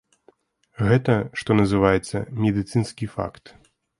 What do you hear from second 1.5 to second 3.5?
называецца, медыцынскі факт.